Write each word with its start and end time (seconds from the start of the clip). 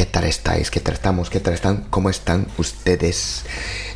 ¿Qué 0.00 0.06
tal 0.06 0.24
estáis? 0.24 0.70
¿Qué 0.70 0.80
tal 0.80 0.94
estamos? 0.94 1.28
¿Qué 1.28 1.40
tal 1.40 1.52
están? 1.52 1.84
¿Cómo 1.90 2.08
están 2.08 2.46
ustedes? 2.56 3.44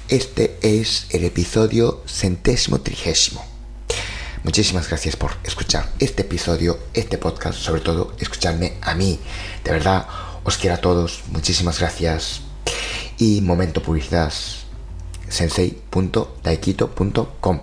Este 0.09 0.59
es 0.61 1.07
el 1.09 1.25
episodio 1.25 2.03
centésimo 2.07 2.83
trigésimo. 2.83 3.43
Muchísimas 4.43 4.87
gracias 4.87 5.17
por 5.17 5.31
escuchar 5.45 5.89
este 6.01 6.21
episodio, 6.21 6.79
este 6.93 7.17
podcast, 7.17 7.59
sobre 7.59 7.81
todo 7.81 8.15
escucharme 8.21 8.75
a 8.83 8.95
mí. 8.95 9.19
De 9.65 9.71
verdad, 9.71 10.07
os 10.45 10.59
quiero 10.59 10.75
a 10.75 10.81
todos. 10.83 11.23
Muchísimas 11.29 11.81
gracias. 11.81 12.43
Y 13.17 13.41
momento 13.41 13.83
publicidad 13.83 14.31
sensei.daikito.com 15.27 17.61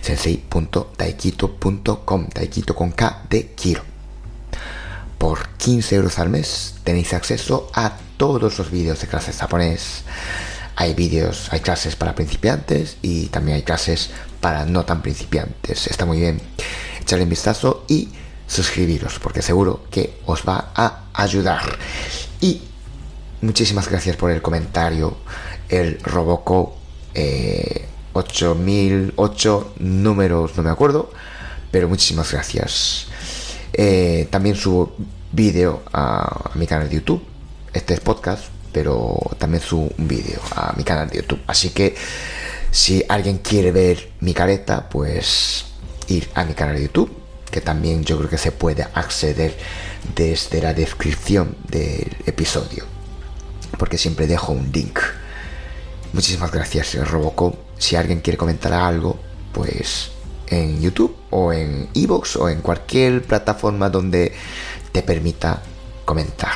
sensei.daikito.com 0.00 2.28
Daikito 2.32 2.74
con 2.74 2.92
K 2.92 3.26
de 3.28 3.48
Kiro. 3.48 3.95
Por 5.18 5.48
15 5.56 5.96
euros 5.96 6.18
al 6.18 6.28
mes 6.28 6.74
tenéis 6.84 7.14
acceso 7.14 7.70
a 7.74 7.92
todos 8.16 8.58
los 8.58 8.70
vídeos 8.70 9.00
de 9.00 9.06
clases 9.06 9.36
japonés. 9.38 10.02
Hay 10.76 10.94
vídeos, 10.94 11.48
hay 11.50 11.60
clases 11.60 11.96
para 11.96 12.14
principiantes 12.14 12.98
y 13.02 13.26
también 13.26 13.56
hay 13.56 13.62
clases 13.62 14.10
para 14.40 14.66
no 14.66 14.84
tan 14.84 15.02
principiantes. 15.02 15.86
Está 15.86 16.04
muy 16.04 16.20
bien 16.20 16.40
echarle 17.00 17.24
un 17.24 17.30
vistazo 17.30 17.84
y 17.88 18.10
suscribiros 18.46 19.18
porque 19.18 19.42
seguro 19.42 19.84
que 19.90 20.18
os 20.26 20.42
va 20.46 20.72
a 20.74 21.04
ayudar. 21.14 21.62
Y 22.40 22.62
muchísimas 23.40 23.88
gracias 23.88 24.16
por 24.16 24.30
el 24.30 24.42
comentario. 24.42 25.16
El 25.68 25.98
Robocop 26.02 26.74
eh, 27.14 27.86
8008 28.12 29.74
números, 29.78 30.56
no 30.56 30.62
me 30.62 30.70
acuerdo, 30.70 31.10
pero 31.70 31.88
muchísimas 31.88 32.32
gracias. 32.32 33.05
Eh, 33.78 34.26
también 34.30 34.56
subo 34.56 34.96
vídeo 35.32 35.82
a, 35.92 36.50
mi 36.54 36.66
canal 36.66 36.88
de 36.88 36.96
YouTube. 36.96 37.22
Este 37.72 37.94
es 37.94 38.00
podcast, 38.00 38.44
pero 38.72 39.18
también 39.38 39.62
subo 39.62 39.90
un 39.98 40.08
vídeo 40.08 40.40
a 40.54 40.72
mi 40.76 40.84
canal 40.84 41.10
de 41.10 41.18
YouTube. 41.18 41.40
Así 41.46 41.70
que 41.70 41.94
si 42.70 43.04
alguien 43.08 43.38
quiere 43.38 43.70
ver 43.70 44.12
mi 44.20 44.32
careta, 44.32 44.88
pues 44.88 45.66
ir 46.08 46.28
a 46.34 46.44
mi 46.44 46.54
canal 46.54 46.76
de 46.76 46.84
YouTube, 46.84 47.12
que 47.50 47.60
también 47.60 48.04
yo 48.04 48.16
creo 48.16 48.30
que 48.30 48.38
se 48.38 48.52
puede 48.52 48.86
acceder 48.94 49.56
desde 50.14 50.62
la 50.62 50.72
descripción 50.72 51.56
del 51.68 52.16
episodio, 52.24 52.84
porque 53.78 53.98
siempre 53.98 54.26
dejo 54.26 54.52
un 54.52 54.70
link. 54.72 54.98
Muchísimas 56.12 56.50
gracias, 56.50 56.94
Robocop 57.08 57.66
si 57.78 57.96
alguien 57.96 58.20
quiere 58.20 58.36
comentar 58.36 58.72
algo, 58.72 59.18
pues 59.52 60.10
en 60.48 60.80
YouTube 60.80 61.16
o 61.30 61.52
en 61.52 61.88
Evox 61.94 62.36
o 62.36 62.48
en 62.48 62.60
cualquier 62.60 63.22
plataforma 63.22 63.90
donde 63.90 64.32
te 64.92 65.02
permita 65.02 65.62
comentar. 66.04 66.54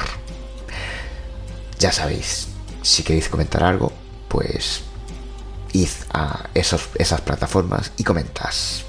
Ya 1.78 1.92
sabéis, 1.92 2.48
si 2.82 3.02
queréis 3.02 3.28
comentar 3.28 3.64
algo, 3.64 3.92
pues 4.28 4.82
id 5.72 5.88
a 6.12 6.48
esas 6.54 7.20
plataformas 7.20 7.92
y 7.96 8.04
comentas. 8.04 8.84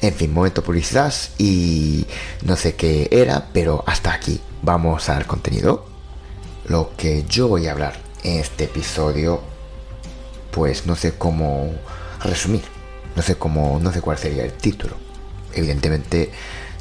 En 0.00 0.14
fin, 0.14 0.32
momento 0.32 0.62
publicidad 0.62 1.14
y 1.38 2.06
no 2.42 2.56
sé 2.56 2.74
qué 2.74 3.08
era, 3.10 3.48
pero 3.52 3.84
hasta 3.86 4.12
aquí 4.12 4.40
vamos 4.62 5.08
al 5.08 5.26
contenido. 5.26 5.86
Lo 6.66 6.92
que 6.96 7.24
yo 7.28 7.48
voy 7.48 7.66
a 7.66 7.72
hablar 7.72 7.96
en 8.22 8.40
este 8.40 8.64
episodio 8.64 9.54
pues 10.54 10.86
no 10.86 10.94
sé 10.94 11.14
cómo 11.18 11.72
resumir, 12.22 12.62
no 13.16 13.22
sé 13.22 13.36
cómo, 13.36 13.78
no 13.80 13.92
sé 13.92 14.00
cuál 14.00 14.18
sería 14.18 14.44
el 14.44 14.52
título. 14.52 14.96
Evidentemente 15.52 16.30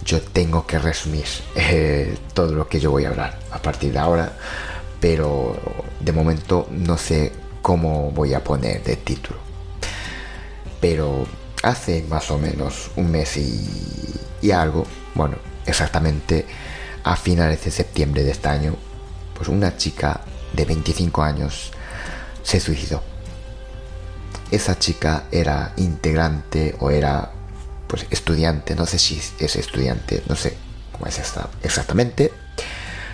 yo 0.03 0.21
tengo 0.21 0.65
que 0.65 0.79
resumir 0.79 1.25
eh, 1.55 2.17
todo 2.33 2.53
lo 2.53 2.67
que 2.67 2.79
yo 2.79 2.91
voy 2.91 3.05
a 3.05 3.09
hablar 3.09 3.39
a 3.51 3.61
partir 3.61 3.93
de 3.93 3.99
ahora, 3.99 4.33
pero 4.99 5.55
de 5.99 6.11
momento 6.11 6.67
no 6.71 6.97
sé 6.97 7.31
cómo 7.61 8.11
voy 8.11 8.33
a 8.33 8.43
poner 8.43 8.83
de 8.83 8.95
título. 8.97 9.39
Pero 10.81 11.25
hace 11.61 12.03
más 12.09 12.29
o 12.31 12.37
menos 12.37 12.91
un 12.95 13.11
mes 13.11 13.37
y, 13.37 13.69
y 14.41 14.51
algo, 14.51 14.85
bueno, 15.15 15.37
exactamente 15.65 16.45
a 17.03 17.15
finales 17.15 17.63
de 17.63 17.71
septiembre 17.71 18.23
de 18.23 18.31
este 18.31 18.49
año, 18.49 18.75
pues 19.35 19.47
una 19.49 19.77
chica 19.77 20.21
de 20.51 20.65
25 20.65 21.21
años 21.21 21.71
se 22.43 22.59
suicidó 22.59 23.12
esa 24.55 24.77
chica 24.77 25.23
era 25.31 25.73
integrante 25.77 26.75
o 26.79 26.91
era 26.91 27.31
pues 27.87 28.05
estudiante, 28.09 28.75
no 28.75 28.85
sé 28.85 28.97
si 28.97 29.21
es 29.39 29.55
estudiante, 29.55 30.23
no 30.27 30.35
sé 30.35 30.57
cómo 30.91 31.05
es 31.05 31.19
esta 31.19 31.49
exactamente, 31.61 32.31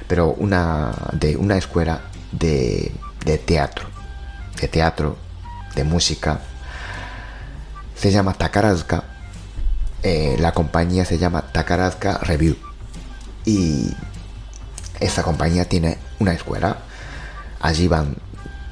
pero 0.08 0.32
una 0.34 0.92
de 1.14 1.38
una 1.38 1.58
escuela 1.58 2.02
de, 2.32 2.92
teatro, 3.46 3.88
de 4.60 4.68
teatro, 4.68 5.18
de 5.76 5.84
música, 5.84 6.40
se 7.96 8.12
llama 8.12 8.34
Takarazuka, 8.34 9.04
eh, 10.02 10.36
la 10.40 10.52
compañía 10.54 11.06
se 11.06 11.18
llama 11.18 11.52
Takarazuka 11.52 12.18
Review. 12.20 12.56
Y 13.46 13.94
esa 15.00 15.24
compañía 15.24 15.66
tiene 15.66 15.98
una 16.20 16.34
escuela, 16.34 16.78
allí 17.62 17.88
van 17.88 18.16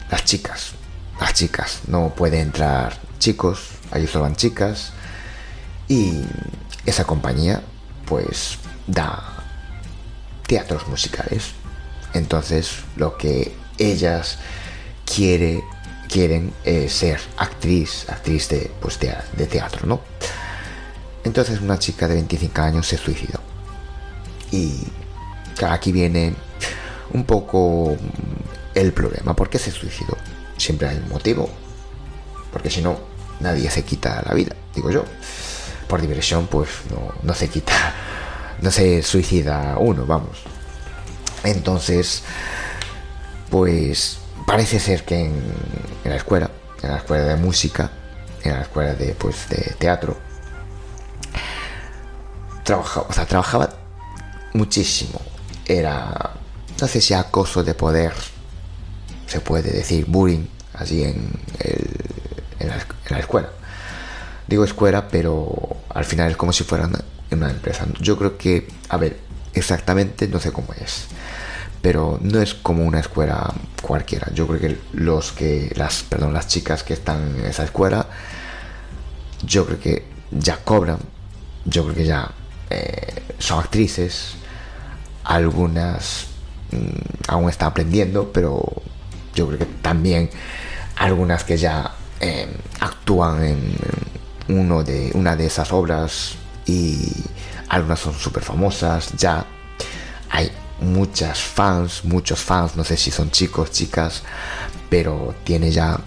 las 0.09 0.23
chicas, 0.25 0.72
las 1.19 1.33
chicas, 1.33 1.81
no 1.88 2.13
puede 2.16 2.41
entrar 2.41 2.97
chicos, 3.19 3.69
allí 3.91 4.07
solo 4.07 4.23
van 4.23 4.35
chicas 4.35 4.91
y 5.88 6.22
esa 6.85 7.05
compañía 7.05 7.61
pues 8.05 8.57
da 8.88 9.44
teatros 10.47 10.88
musicales. 10.88 11.51
Entonces 12.13 12.79
lo 12.95 13.17
que 13.17 13.53
ellas 13.78 14.38
quiere, 15.05 15.63
quieren 16.09 16.53
es 16.63 16.94
ser 16.94 17.19
actriz, 17.38 18.05
actriz 18.09 18.49
de, 18.49 18.72
pues, 18.81 18.99
de, 18.99 19.45
teatro, 19.47 19.85
¿no? 19.85 20.01
Entonces 21.23 21.59
una 21.61 21.78
chica 21.78 22.07
de 22.07 22.16
25 22.16 22.61
años 22.61 22.88
se 22.88 22.97
suicidó. 22.97 23.39
Y 24.51 24.88
aquí 25.67 25.91
viene 25.91 26.34
un 27.13 27.25
poco 27.25 27.97
el 28.73 28.94
problema. 28.94 29.35
¿Por 29.35 29.49
qué 29.49 29.59
se 29.59 29.72
suicidó? 29.72 30.16
Siempre 30.57 30.90
hay 30.90 30.97
un 30.97 31.09
motivo, 31.09 31.50
porque 32.51 32.69
si 32.69 32.81
no, 32.81 32.97
nadie 33.40 33.69
se 33.69 33.84
quita 33.84 34.23
la 34.25 34.34
vida, 34.34 34.56
digo 34.75 34.91
yo. 34.91 35.03
Por 35.88 36.01
diversión, 36.01 36.47
pues 36.47 36.69
no, 37.23 37.34
se 37.34 37.50
quita, 37.50 37.94
no 38.62 38.72
se 38.72 39.01
suicida 39.03 39.78
uno, 39.79 40.06
vamos. 40.06 40.44
Entonces, 41.44 42.23
pues 43.50 44.19
parece 44.46 44.79
ser 44.79 45.03
que 45.06 45.25
en, 45.25 45.53
la 46.03 46.16
escuela, 46.16 46.50
en 46.81 46.91
la 46.91 46.97
escuela 46.97 47.23
de 47.23 47.35
música, 47.38 47.90
en 48.44 48.53
la 48.53 48.62
escuela 48.62 48.94
de, 48.94 49.13
pues, 49.13 49.47
de 49.50 49.75
teatro, 49.78 50.17
trabajaba, 52.63 53.07
o 53.09 53.13
sea, 53.13 53.25
trabajaba 53.25 53.69
muchísimo. 54.53 55.22
Era, 55.66 56.34
no 56.82 56.87
sé 56.87 56.99
si 56.99 57.14
acoso 57.14 57.64
de 57.64 57.73
poder, 57.73 58.14
se 59.28 59.40
puede 59.40 59.72
decir 59.72 60.06
bullying 60.08 60.46
allí 60.74 61.03
en, 61.03 61.32
en, 61.59 62.70
la, 63.09 63.20
escuela. 63.20 63.50
Digo 64.47 64.64
escuela, 64.64 65.08
pero 65.09 65.78
al 65.90 66.06
final 66.06 66.32
es 66.32 66.38
como 66.38 66.53
si 66.53 66.64
fuera 66.64 66.88
una, 66.88 67.00
una 67.32 67.50
empresa. 67.50 67.85
Yo 68.00 68.18
creo 68.18 68.38
que, 68.38 68.68
a 68.90 68.97
ver, 68.97 69.18
exactamente 69.53 70.28
no 70.28 70.40
sé 70.40 70.52
cómo 70.52 70.74
es 70.74 71.08
pero 71.82 72.20
no 72.22 72.41
es 72.41 72.53
como 72.53 72.84
una 72.84 73.00
escuela 73.00 73.53
cualquiera. 73.82 74.32
Yo 74.34 74.47
creo 74.47 74.59
que 74.59 74.78
los 74.94 75.32
que 75.32 75.72
las, 75.76 76.03
perdón, 76.03 76.34
las 76.34 76.47
chicas 76.47 76.84
que 76.84 76.94
están 76.94 77.40
en 77.40 77.46
esa 77.46 77.64
escuela, 77.64 78.08
yo 79.46 79.66
creo 79.66 79.80
que 79.80 80.06
ya 80.32 80.58
cobran, 80.58 80.97
yo 81.66 81.84
creo 81.84 81.96
que 81.96 82.06
ya 82.06 82.32
eh, 82.70 83.23
son 83.40 83.59
actrices, 83.59 84.34
algunas 85.23 86.28
mm, 86.72 87.30
aún 87.30 87.50
están 87.50 87.70
aprendiendo, 87.70 88.32
pero 88.34 88.66
yo 89.37 89.45
creo 89.47 89.59
que 89.59 89.66
también 89.66 90.29
algunas 90.95 91.43
que 91.43 91.57
ya 91.57 91.93
em, 92.19 92.49
actúan 92.79 93.43
en 93.43 93.75
uno 94.47 94.84
de, 94.84 95.11
una 95.13 95.35
de 95.35 95.45
esas 95.45 95.72
obras 95.72 96.35
y 96.66 97.11
algunas 97.69 97.99
son 97.99 98.16
súper 98.16 98.43
famosas, 98.43 99.13
ya 99.16 99.45
hay 100.31 100.51
muchas 100.81 101.39
fans, 101.39 102.03
muchos 102.03 102.39
fans, 102.39 102.75
no 102.75 102.84
sé 102.84 102.97
si 102.97 103.11
son 103.11 103.29
chicos, 103.29 103.72
chicas, 103.72 104.23
pero 104.89 105.35
tiene 105.43 105.69
ya 105.72 105.99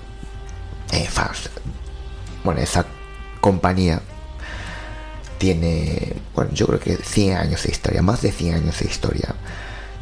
eh, 0.90 1.06
fans. 1.08 1.50
Bueno, 2.42 2.60
esa 2.60 2.84
compañía 3.40 4.02
tiene, 5.38 6.14
bueno, 6.34 6.50
yo 6.52 6.66
creo 6.66 6.80
que 6.80 6.96
100 6.96 7.36
años 7.36 7.62
de 7.62 7.70
historia, 7.70 8.02
más 8.02 8.22
de 8.22 8.32
100 8.32 8.54
años 8.56 8.80
de 8.80 8.86
historia. 8.86 9.34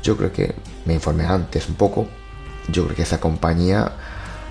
Yo 0.02 0.16
creo 0.16 0.32
que, 0.32 0.54
me 0.86 0.94
informé 0.94 1.26
antes 1.26 1.69
un 1.69 1.75
poco, 1.75 2.08
yo 2.69 2.85
creo 2.85 2.97
que 2.97 3.03
esa 3.03 3.20
compañía 3.20 3.93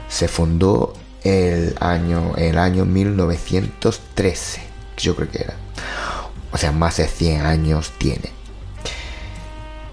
se 0.10 0.28
fundó 0.28 0.94
el 1.24 1.76
año, 1.80 2.34
el 2.38 2.58
año 2.58 2.86
1913, 2.86 4.62
yo 4.98 5.16
creo 5.16 5.30
que 5.30 5.42
era. 5.44 5.56
O 6.52 6.58
sea, 6.58 6.72
más 6.72 6.98
de 6.98 7.08
100 7.08 7.42
años 7.42 7.92
tiene. 7.98 8.32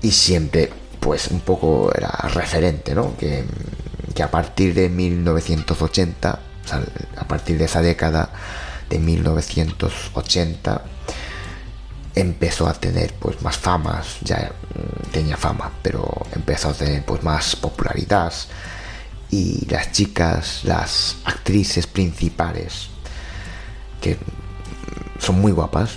Y 0.02 0.12
siempre, 0.12 0.70
pues, 1.00 1.28
un 1.28 1.40
poco 1.40 1.90
era 1.94 2.10
referente, 2.32 2.94
¿no? 2.94 3.16
Que, 3.16 3.44
que 4.14 4.22
a 4.22 4.30
partir 4.30 4.74
de 4.74 4.88
1980, 4.88 6.38
o 6.64 6.68
sea, 6.68 6.82
a 7.16 7.24
partir 7.26 7.58
de 7.58 7.64
esa 7.64 7.82
década 7.82 8.30
de 8.88 8.98
1980, 8.98 10.82
empezó 12.14 12.68
a 12.68 12.74
tener 12.74 13.12
pues 13.14 13.42
más 13.42 13.56
famas, 13.56 14.18
ya 14.22 14.52
mm, 14.74 15.10
tenía 15.10 15.36
fama, 15.36 15.70
pero 15.82 16.26
empezó 16.32 16.70
a 16.70 16.74
tener 16.74 17.04
pues 17.04 17.22
más 17.22 17.56
popularidad. 17.56 18.32
Y 19.30 19.66
las 19.68 19.90
chicas, 19.90 20.60
las 20.64 21.16
actrices 21.24 21.86
principales, 21.86 22.88
que 24.00 24.16
son 25.18 25.40
muy 25.40 25.50
guapas 25.50 25.92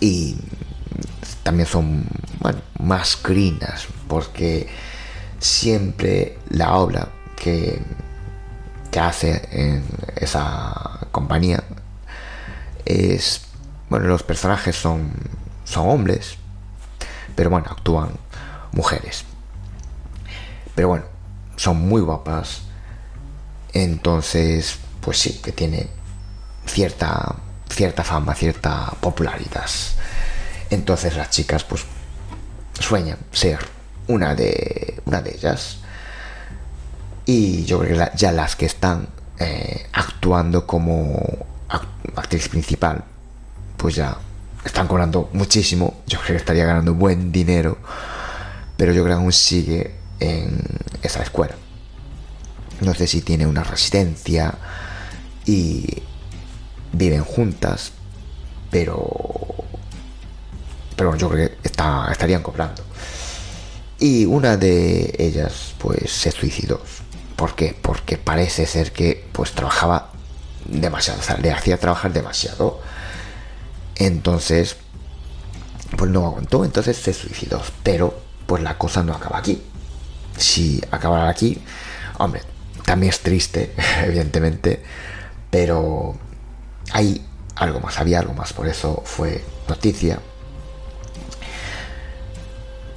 y 0.00 0.36
también 1.42 1.68
son 1.68 2.06
más 2.78 3.16
crinas, 3.16 3.86
porque 4.08 4.68
siempre 5.38 6.38
la 6.48 6.74
obra 6.76 7.08
que, 7.36 7.82
que 8.90 9.00
hace 9.00 9.42
en 9.50 9.84
esa 10.16 11.06
compañía 11.12 11.62
es 12.84 13.45
bueno 13.88 14.06
los 14.06 14.22
personajes 14.22 14.76
son 14.76 15.12
son 15.64 15.88
hombres 15.88 16.36
pero 17.34 17.50
bueno 17.50 17.66
actúan 17.70 18.10
mujeres 18.72 19.24
pero 20.74 20.88
bueno 20.88 21.16
son 21.56 21.88
muy 21.88 22.02
guapas. 22.02 22.62
Entonces, 23.72 24.78
pues 25.00 25.18
sí, 25.18 25.40
que 25.42 25.52
tiene 25.52 25.88
cierta, 26.66 27.36
cierta 27.68 28.04
fama, 28.04 28.34
cierta 28.34 28.92
popularidad. 29.00 29.66
Entonces 30.70 31.16
las 31.16 31.30
chicas, 31.30 31.64
pues, 31.64 31.84
sueñan 32.78 33.18
ser 33.32 33.58
una 34.06 34.34
de, 34.34 35.00
una 35.06 35.20
de 35.20 35.34
ellas. 35.34 35.78
Y 37.24 37.64
yo 37.64 37.80
creo 37.80 37.98
que 37.98 38.16
ya 38.16 38.32
las 38.32 38.54
que 38.54 38.66
están 38.66 39.08
eh, 39.38 39.86
actuando 39.92 40.66
como 40.66 41.20
actriz 42.14 42.48
principal, 42.48 43.04
pues 43.76 43.94
ya 43.94 44.18
están 44.64 44.86
cobrando 44.88 45.30
muchísimo. 45.32 46.02
Yo 46.06 46.18
creo 46.18 46.32
que 46.32 46.36
estaría 46.36 46.64
ganando 46.64 46.94
buen 46.94 47.32
dinero. 47.32 47.78
Pero 48.76 48.92
yo 48.92 49.02
creo 49.04 49.16
que 49.16 49.22
aún 49.22 49.32
sigue 49.32 49.94
en 50.20 50.62
esa 51.02 51.22
escuela. 51.22 51.54
No 52.80 52.94
sé 52.94 53.06
si 53.06 53.22
tiene 53.22 53.46
una 53.46 53.64
residencia 53.64 54.54
y 55.46 56.02
viven 56.92 57.24
juntas, 57.24 57.92
pero 58.70 59.56
pero 60.96 61.14
yo 61.14 61.28
creo 61.28 61.48
que 61.48 61.68
está, 61.68 62.08
estarían 62.10 62.42
cobrando. 62.42 62.82
Y 63.98 64.24
una 64.24 64.56
de 64.56 65.14
ellas 65.18 65.74
pues 65.78 66.10
se 66.10 66.30
suicidó. 66.30 66.80
¿Por 67.36 67.54
qué? 67.54 67.76
Porque 67.80 68.16
parece 68.16 68.66
ser 68.66 68.92
que 68.92 69.26
pues 69.32 69.52
trabajaba 69.52 70.10
demasiado, 70.64 71.20
o 71.20 71.22
sea, 71.22 71.36
le 71.36 71.52
hacía 71.52 71.78
trabajar 71.78 72.12
demasiado. 72.12 72.80
Entonces, 73.96 74.76
pues 75.96 76.10
no 76.10 76.26
aguantó, 76.26 76.64
entonces 76.64 76.96
se 76.96 77.12
suicidó. 77.12 77.62
Pero 77.82 78.18
pues 78.46 78.62
la 78.62 78.78
cosa 78.78 79.02
no 79.02 79.12
acaba 79.14 79.38
aquí 79.38 79.60
si 80.36 80.80
acabara 80.90 81.28
aquí, 81.28 81.58
hombre, 82.18 82.42
también 82.84 83.10
es 83.10 83.20
triste, 83.20 83.74
evidentemente, 84.04 84.82
pero 85.50 86.16
hay 86.92 87.26
algo 87.56 87.80
más, 87.80 87.98
había 87.98 88.20
algo 88.20 88.34
más, 88.34 88.52
por 88.52 88.68
eso 88.68 89.02
fue 89.04 89.44
noticia. 89.68 90.20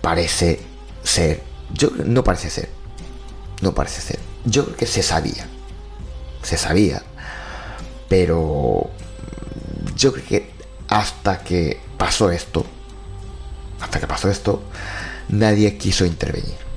Parece 0.01 0.59
ser, 1.03 1.43
yo 1.73 1.91
no 2.05 2.23
parece 2.23 2.49
ser, 2.49 2.69
no 3.61 3.73
parece 3.73 4.01
ser, 4.01 4.19
yo 4.45 4.65
creo 4.65 4.77
que 4.77 4.87
se 4.87 5.03
sabía, 5.03 5.47
se 6.41 6.57
sabía, 6.57 7.03
pero 8.07 8.89
yo 9.95 10.13
creo 10.13 10.25
que 10.25 10.58
hasta 10.89 11.39
que 11.39 11.79
pasó 11.97 12.31
esto, 12.31 12.65
hasta 13.79 13.99
que 13.99 14.07
pasó 14.07 14.29
esto, 14.29 14.63
nadie 15.29 15.77
quiso 15.77 16.05
intervenir 16.05 16.69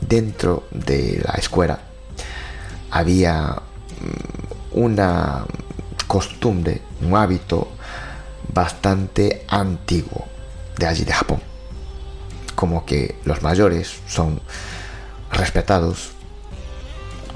dentro 0.00 0.64
de 0.70 1.22
la 1.24 1.34
escuela 1.34 1.78
había 2.90 3.50
mm, 3.50 4.78
una 4.78 5.44
costumbre, 6.06 6.80
un 7.02 7.14
hábito 7.14 7.68
bastante 8.52 9.44
antiguo 9.48 10.26
de 10.78 10.86
allí 10.86 11.04
de 11.04 11.12
Japón. 11.12 11.40
Como 12.54 12.84
que 12.86 13.16
los 13.24 13.42
mayores 13.42 14.00
son 14.08 14.40
respetados. 15.30 16.10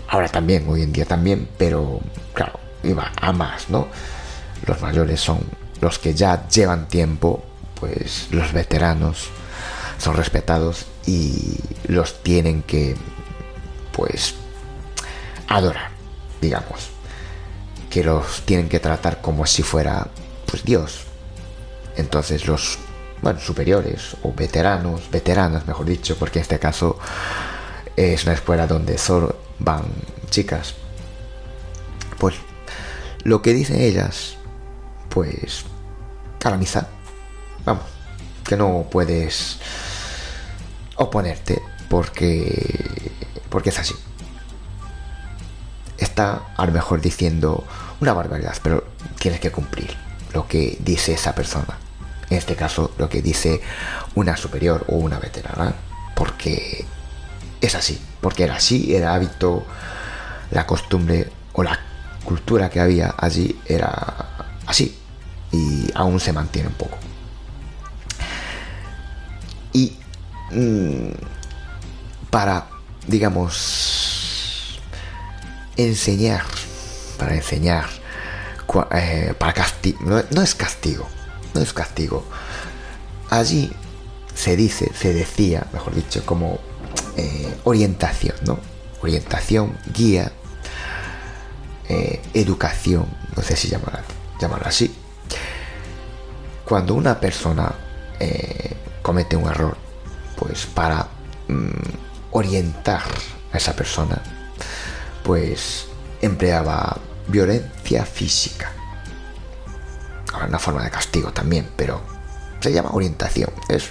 Ahora 0.09 0.29
también, 0.29 0.67
hoy 0.69 0.83
en 0.83 0.93
día 0.93 1.05
también, 1.05 1.49
pero 1.59 2.01
claro, 2.35 2.59
iba 2.83 3.13
a 3.21 3.33
más, 3.33 3.69
¿no? 3.69 3.89
Los 4.67 4.81
mayores 4.81 5.21
son 5.21 5.41
los 5.81 5.99
que 5.99 6.15
ya 6.15 6.49
llevan 6.49 6.89
tiempo, 6.89 7.45
pues 7.79 8.29
los 8.31 8.53
veteranos 8.53 9.29
son 9.99 10.17
respetados 10.17 10.87
y 11.07 11.59
los 11.89 12.23
tienen 12.23 12.63
que, 12.63 12.97
pues, 13.93 14.35
adorar, 15.49 15.91
digamos. 16.41 16.91
Que 17.91 18.05
los 18.05 18.43
tienen 18.43 18.69
que 18.69 18.81
tratar 18.81 19.21
como 19.21 19.47
si 19.47 19.63
fuera, 19.63 20.07
pues, 20.47 20.65
Dios. 20.65 21.03
Entonces 21.97 22.47
los, 22.47 22.79
bueno, 23.21 23.41
superiores 23.41 24.17
o 24.23 24.33
veteranos, 24.33 25.11
veteranas, 25.11 25.67
mejor 25.67 25.87
dicho, 25.87 26.17
porque 26.17 26.39
en 26.39 26.43
este 26.43 26.59
caso 26.59 26.99
es 27.97 28.25
una 28.25 28.35
escuela 28.35 28.67
donde 28.67 28.99
solo 28.99 29.37
van 29.59 29.85
chicas. 30.31 30.75
Pues 32.19 32.37
lo 33.25 33.43
que 33.43 33.53
dicen 33.53 33.81
ellas, 33.81 34.37
pues, 35.13 35.65
a 36.43 36.51
la 36.51 36.57
misa. 36.57 36.89
Vamos, 37.65 37.85
que 38.45 38.57
no 38.57 38.87
puedes 38.91 39.59
oponerte 40.97 41.61
porque 41.89 43.13
porque 43.49 43.69
es 43.69 43.79
así. 43.79 43.95
Está 45.99 46.55
a 46.57 46.67
lo 46.67 46.73
mejor 46.73 47.01
diciendo 47.01 47.65
una 48.01 48.15
barbaridad, 48.15 48.57
pero 48.63 48.85
tienes 49.19 49.41
que 49.41 49.53
cumplir 49.53 49.95
lo 50.33 50.49
que 50.49 50.79
dice 50.81 51.13
esa 51.13 51.35
persona. 51.35 51.79
En 52.31 52.39
este 52.39 52.57
caso, 52.57 52.93
lo 52.97 53.11
que 53.11 53.21
dice 53.21 53.61
una 54.15 54.37
superior 54.37 54.87
o 54.89 54.97
una 54.97 55.19
veterana, 55.19 55.75
porque 56.17 56.87
es 57.61 57.75
así, 57.75 58.01
porque 58.23 58.45
era 58.45 58.57
así, 58.57 58.97
era 58.97 59.15
hábito, 59.15 59.65
la 60.51 60.67
costumbre 60.67 61.31
o 61.53 61.63
la 61.63 61.79
cultura 62.25 62.71
que 62.71 62.81
había 62.81 63.15
allí 63.19 63.61
era 63.67 64.49
así 64.67 65.02
y 65.53 65.91
aún 65.95 66.19
se 66.19 66.33
mantiene 66.33 66.69
un 66.69 66.75
poco. 66.75 66.99
Y 69.73 69.97
Mm, 70.55 71.13
para, 72.31 72.67
digamos, 73.07 74.79
enseñar, 75.77 76.45
para 77.19 77.35
enseñar, 77.35 77.87
eh, 78.91 79.35
para 79.39 79.55
castigo, 79.55 79.99
no, 80.31 80.43
es 80.43 80.55
castigo, 80.55 81.09
no 81.55 81.63
es 81.63 81.73
castigo. 81.73 82.25
Allí 83.31 83.73
se 84.35 84.57
dice, 84.57 84.93
se 84.95 85.15
decía, 85.15 85.67
mejor 85.73 85.95
dicho, 85.95 86.25
como 86.27 86.59
eh, 87.17 87.55
orientación, 87.65 88.37
¿no? 88.45 88.59
Orientación, 89.01 89.79
guía, 89.95 90.33
eh, 91.89 92.21
educación, 92.35 93.07
no 93.35 93.43
sé 93.43 93.57
si 93.57 93.69
llamarlo, 93.69 94.05
llamarlo 94.39 94.67
así. 94.67 94.95
Cuando 96.65 96.95
una 96.95 97.19
persona 97.19 97.73
comete 99.03 99.37
un 99.37 99.49
error, 99.49 99.77
pues 100.37 100.67
para 100.67 101.09
mm, 101.49 101.71
orientar 102.31 103.03
a 103.53 103.57
esa 103.57 103.75
persona, 103.75 104.23
pues 105.23 105.87
empleaba 106.21 106.99
violencia 107.29 108.05
física. 108.05 108.73
Ahora, 110.33 110.47
una 110.47 110.59
forma 110.59 110.83
de 110.85 110.91
castigo 110.91 111.33
también, 111.33 111.69
pero 111.77 112.01
se 112.61 112.73
llama 112.73 112.91
orientación. 112.93 113.51
Es 113.69 113.91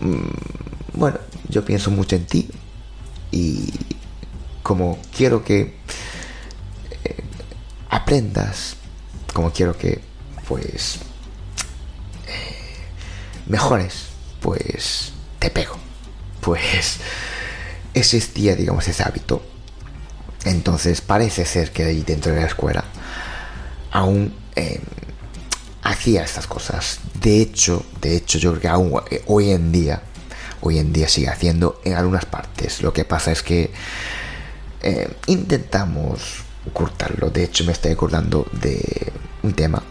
mm, 0.00 0.98
bueno, 0.98 1.18
yo 1.48 1.64
pienso 1.64 1.90
mucho 1.90 2.16
en 2.16 2.26
ti 2.26 2.48
y 3.30 3.72
como 4.62 4.98
quiero 5.16 5.44
que 5.44 5.76
eh, 7.04 7.16
aprendas, 7.90 8.76
como 9.32 9.52
quiero 9.52 9.76
que 9.76 10.00
pues 10.48 10.96
eh, 10.96 11.00
mejores, 13.48 14.06
pues 14.40 15.12
te 15.38 15.50
pego. 15.50 15.76
Pues 16.40 16.98
existía, 17.94 18.54
digamos, 18.54 18.86
ese 18.88 19.02
hábito. 19.02 19.42
Entonces 20.44 21.00
parece 21.00 21.44
ser 21.44 21.72
que 21.72 21.84
ahí 21.84 22.02
dentro 22.02 22.32
de 22.32 22.40
la 22.40 22.46
escuela 22.46 22.84
aún 23.90 24.34
em, 24.54 24.80
hacía 25.82 26.22
estas 26.22 26.46
cosas. 26.46 27.00
De 27.20 27.40
hecho, 27.40 27.84
de 28.00 28.16
hecho, 28.16 28.38
yo 28.38 28.50
creo 28.50 28.60
que 28.60 28.68
aún 28.68 29.00
eh, 29.10 29.22
hoy 29.26 29.50
en 29.50 29.72
día, 29.72 30.02
hoy 30.60 30.78
en 30.78 30.92
día 30.92 31.08
sigue 31.08 31.28
haciendo 31.28 31.80
en 31.84 31.94
algunas 31.94 32.24
partes. 32.24 32.82
Lo 32.82 32.92
que 32.92 33.04
pasa 33.04 33.32
es 33.32 33.42
que 33.42 33.70
em, 34.82 35.10
intentamos 35.26 36.44
ocultarlo. 36.66 37.30
De 37.30 37.44
hecho, 37.44 37.64
me 37.64 37.72
estoy 37.72 37.92
acordando 37.92 38.46
de 38.52 39.12
un 39.42 39.52
tema, 39.54 39.82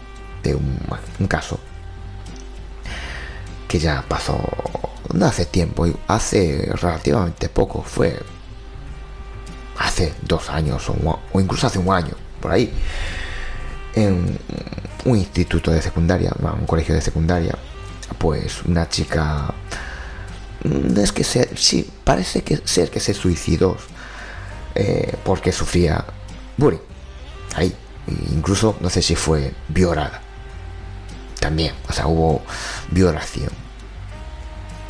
de 0.42 0.54
un, 0.54 0.78
un 1.18 1.26
caso 1.26 1.60
que 3.68 3.78
ya 3.78 4.02
pasó 4.08 4.40
hace 5.22 5.46
tiempo, 5.46 5.86
hace 6.06 6.70
relativamente 6.80 7.48
poco, 7.48 7.82
fue 7.82 8.18
hace 9.78 10.14
dos 10.22 10.50
años 10.50 10.88
o, 10.88 11.40
incluso 11.40 11.66
hace 11.66 11.78
un 11.78 11.92
año, 11.92 12.14
por 12.40 12.52
ahí 12.52 12.72
en 13.94 14.38
un 15.04 15.16
instituto 15.16 15.70
de 15.70 15.82
secundaria, 15.82 16.32
un 16.58 16.66
colegio 16.66 16.94
de 16.94 17.00
secundaria, 17.00 17.56
pues 18.18 18.62
una 18.64 18.88
chica, 18.88 19.52
no 20.64 21.00
es 21.00 21.12
que 21.12 21.24
sea, 21.24 21.46
sí, 21.56 21.88
parece 22.04 22.42
que 22.42 22.60
ser 22.64 22.90
que 22.90 23.00
se 23.00 23.14
suicidó 23.14 23.76
eh, 24.74 25.16
porque 25.24 25.52
sufría 25.52 26.04
bullying. 26.56 26.78
Ahí, 27.54 27.74
incluso 28.32 28.76
no 28.80 28.90
sé 28.90 29.02
si 29.02 29.14
fue 29.14 29.52
violada. 29.68 30.22
También, 31.40 31.74
o 31.88 31.92
sea, 31.92 32.06
hubo 32.06 32.42
violación. 32.90 33.50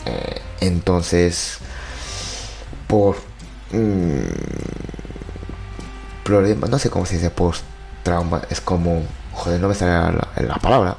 Eh, 0.06 0.40
entonces, 0.60 1.58
por 2.86 3.16
mm, 3.72 4.18
problema, 6.24 6.66
no 6.66 6.78
sé 6.78 6.90
cómo 6.90 7.06
se 7.06 7.16
dice, 7.16 7.30
post 7.30 7.62
trauma 8.02 8.42
es 8.50 8.60
como, 8.60 9.02
joder, 9.32 9.60
no 9.60 9.68
me 9.68 9.74
sale 9.74 10.18
la, 10.36 10.54
palabra, 10.56 10.96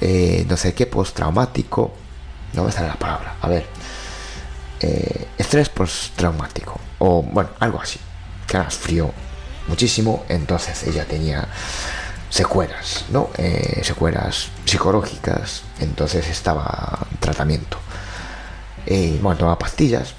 eh, 0.00 0.44
no 0.48 0.56
sé 0.56 0.74
qué, 0.74 0.86
postraumático, 0.86 1.92
no 2.54 2.64
me 2.64 2.72
sale 2.72 2.88
la 2.88 2.96
palabra, 2.96 3.36
a 3.40 3.48
ver, 3.48 3.66
eh, 4.80 5.28
estrés 5.38 5.68
postraumático, 5.68 6.80
o 6.98 7.22
bueno, 7.22 7.50
algo 7.60 7.80
así, 7.80 8.00
que 8.46 8.58
la 8.58 8.70
sufrió 8.70 9.12
muchísimo, 9.68 10.24
entonces 10.28 10.82
ella 10.84 11.04
tenía 11.04 11.46
secuelas, 12.32 13.04
¿no? 13.10 13.30
Eh, 13.36 13.82
secuelas 13.84 14.48
psicológicas, 14.64 15.62
entonces 15.78 16.28
estaba 16.28 17.06
en 17.10 17.18
tratamiento. 17.18 17.78
y 18.86 19.18
bueno, 19.18 19.38
tomaba 19.38 19.58
pastillas, 19.58 20.14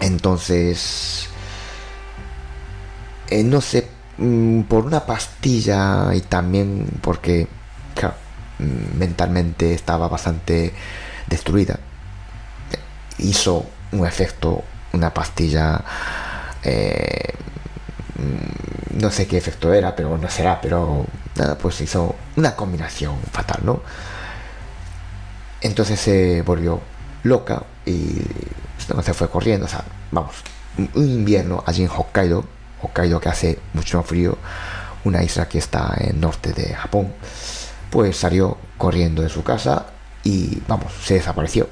entonces, 0.00 1.28
no 3.44 3.60
sé 3.60 3.88
Mm, 4.18 4.62
por 4.62 4.84
una 4.84 5.00
pastilla 5.06 6.14
y 6.14 6.20
también 6.20 6.86
porque 7.00 7.48
mm, 8.58 8.98
mentalmente 8.98 9.74
estaba 9.74 10.08
bastante 10.08 10.72
destruida. 11.26 11.78
Hizo 13.18 13.66
un 13.92 14.06
efecto, 14.06 14.62
una 14.92 15.12
pastilla, 15.12 15.82
eh, 16.62 17.34
mm, 18.18 18.61
no 19.02 19.10
sé 19.10 19.26
qué 19.26 19.36
efecto 19.36 19.74
era, 19.74 19.96
pero 19.96 20.16
no 20.16 20.30
será, 20.30 20.60
pero 20.60 21.04
nada, 21.34 21.58
pues 21.58 21.80
hizo 21.80 22.14
una 22.36 22.54
combinación 22.54 23.18
fatal, 23.32 23.60
¿no? 23.64 23.82
Entonces 25.60 25.98
se 25.98 26.42
volvió 26.42 26.80
loca 27.24 27.64
y 27.84 28.22
se 28.78 29.14
fue 29.14 29.28
corriendo, 29.28 29.66
o 29.66 29.68
sea, 29.68 29.82
vamos, 30.12 30.36
un 30.78 31.04
invierno 31.04 31.64
allí 31.66 31.82
en 31.82 31.90
Hokkaido, 31.90 32.44
Hokkaido 32.80 33.20
que 33.20 33.28
hace 33.28 33.58
mucho 33.74 33.98
más 33.98 34.06
frío, 34.06 34.38
una 35.02 35.24
isla 35.24 35.48
que 35.48 35.58
está 35.58 35.96
en 35.98 36.20
norte 36.20 36.52
de 36.52 36.72
Japón, 36.72 37.12
pues 37.90 38.16
salió 38.16 38.56
corriendo 38.78 39.22
de 39.22 39.28
su 39.28 39.42
casa 39.42 39.86
y 40.22 40.62
vamos, 40.68 40.92
se 41.02 41.14
desapareció. 41.14 41.68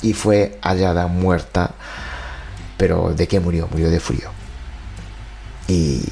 Y 0.00 0.14
fue 0.14 0.58
hallada 0.62 1.08
muerta, 1.08 1.72
pero 2.78 3.12
¿de 3.12 3.28
qué 3.28 3.38
murió? 3.38 3.68
Murió 3.70 3.90
de 3.90 4.00
frío. 4.00 4.43
Y 5.68 6.02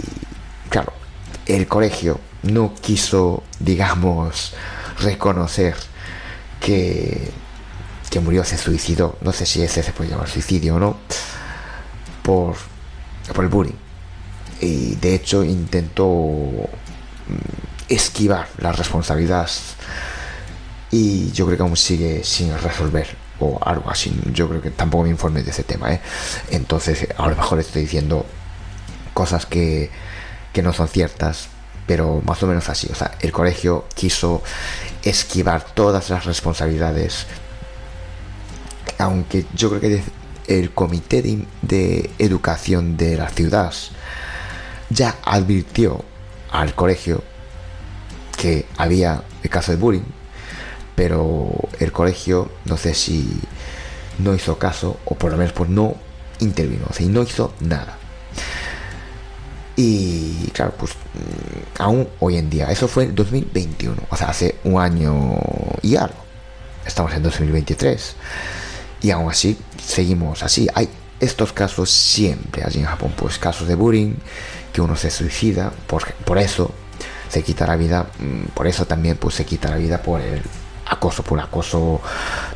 claro, 0.69 0.93
el 1.47 1.67
colegio 1.67 2.21
no 2.43 2.75
quiso, 2.75 3.43
digamos, 3.61 4.55
reconocer 5.01 5.77
que, 6.61 7.31
que 8.11 8.21
murió, 8.21 8.45
se 8.45 8.59
suicidó. 8.59 9.19
No 9.21 9.33
sé 9.33 9.47
si 9.47 9.63
ese 9.63 9.83
se 9.83 9.93
puede 9.93 10.11
llamar 10.11 10.29
suicidio 10.29 10.77
o 10.77 10.79
no. 10.79 10.97
Por 12.23 12.57
por 13.33 13.45
el 13.45 13.51
bullying. 13.51 13.75
Y 14.61 14.97
de 14.97 15.15
hecho 15.15 15.45
intentó 15.45 16.05
mm, 16.07 16.69
esquivar 17.89 18.49
las 18.59 18.77
responsabilidades 18.77 19.75
y 20.91 21.33
yo 21.33 21.47
creo 21.47 21.57
que 21.57 21.63
aún 21.63 21.77
sigue 21.77 22.23
sin 22.23 22.57
resolver 22.59 23.09
o 23.41 23.59
algo 23.63 23.91
así. 23.91 24.15
Yo 24.33 24.49
creo 24.49 24.61
que 24.61 24.71
tampoco 24.71 25.05
me 25.05 25.11
informé 25.11 25.43
de 25.43 25.51
ese 25.51 25.65
tema. 25.65 25.93
¿eh? 25.93 26.01
Entonces, 26.51 27.09
a 27.17 27.29
lo 27.29 27.37
mejor 27.37 27.59
estoy 27.59 27.83
diciendo 27.83 28.27
cosas 29.15 29.47
que, 29.47 29.91
que 30.53 30.63
no 30.63 30.73
son 30.73 30.89
ciertas, 30.89 31.49
pero 31.87 32.23
más 32.25 32.43
o 32.43 32.47
menos 32.47 32.69
así. 32.69 32.89
O 32.91 32.95
sea, 32.95 33.13
el 33.21 33.33
colegio 33.33 33.87
quiso 33.95 34.43
esquivar 35.03 35.65
todas 35.75 36.11
las 36.11 36.25
responsabilidades, 36.25 37.27
aunque 38.99 39.47
yo 39.55 39.71
creo 39.71 39.81
que 39.81 40.03
el 40.47 40.73
Comité 40.73 41.23
de, 41.63 42.11
Educación 42.19 42.97
de 42.97 43.17
la 43.17 43.29
ciudad 43.29 43.73
ya 44.91 45.17
advirtió 45.25 46.05
al 46.51 46.75
colegio 46.75 47.23
que 48.37 48.67
había 48.77 49.23
el 49.43 49.51
caso 49.51 49.73
de 49.73 49.79
bullying, 49.79 50.03
pero 50.95 51.51
el 51.81 51.93
colegio 51.93 52.51
no 52.65 52.77
sé 52.77 52.95
si 52.95 53.41
no 54.19 54.35
hizo 54.35 54.59
caso 54.59 54.99
o 55.05 55.15
por 55.15 55.33
lo 55.33 55.39
menos 55.39 55.53
pues 55.53 55.71
no 55.71 55.95
intervino, 56.41 56.87
o 56.89 56.93
sea, 56.93 57.07
no 57.07 57.23
hizo 57.23 57.55
nada. 57.61 57.99
Y 59.77 60.49
claro, 60.53 60.75
pues 60.79 60.93
mm, 60.93 61.83
aún 61.83 62.09
hoy 62.21 62.37
en 62.37 62.51
día, 62.51 62.71
eso 62.71 62.89
fue 62.89 63.05
en 63.05 63.15
2021, 63.15 63.97
o 64.09 64.17
sea, 64.17 64.29
hace 64.29 64.57
un 64.65 64.81
año 64.81 65.39
y 65.83 65.97
algo. 65.97 66.23
Estamos 66.85 67.13
en 67.15 67.23
2023. 67.23 68.17
Y 69.03 69.11
aún 69.11 69.31
así, 69.31 69.59
seguimos 69.83 70.43
así. 70.43 70.69
Hay 70.75 70.89
estos 71.21 71.53
casos 71.53 71.91
siempre 71.91 72.65
allí 72.65 72.81
en 72.81 72.87
Japón, 72.87 73.13
pues 73.17 73.39
casos 73.39 73.67
de 73.69 73.75
bullying, 73.75 74.15
que 74.73 74.81
uno 74.81 74.97
se 74.97 75.11
suicida, 75.11 75.73
por, 75.87 76.13
por 76.25 76.39
eso 76.39 76.73
se 77.29 77.43
quita 77.43 77.67
la 77.67 77.77
vida, 77.77 78.11
mm, 78.19 78.51
por 78.55 78.67
eso 78.67 78.87
también 78.87 79.17
pues 79.17 79.37
se 79.37 79.47
quita 79.47 79.71
la 79.71 79.77
vida 79.77 80.03
por 80.03 80.21
el 80.21 80.43
acoso, 80.87 81.23
por 81.23 81.41
acoso 81.41 82.01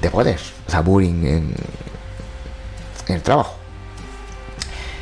de 0.01 0.11
poder, 0.11 0.39
o 0.67 0.71
sea, 0.71 0.81
bullying 0.81 1.25
en 1.25 1.55
el 3.09 3.23
trabajo. 3.23 3.56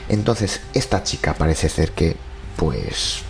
Entonces, 0.09 0.61
esta 0.75 1.03
chica 1.03 1.35
parece 1.35 1.69
ser 1.69 1.93
que, 1.93 2.17
pues, 2.57 3.23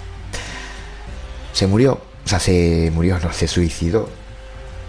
se 1.53 1.67
murió, 1.67 2.01
o 2.25 2.29
sea, 2.29 2.41
se 2.41 2.91
murió, 2.93 3.19
no, 3.21 3.33
se 3.33 3.47
suicidó, 3.47 4.09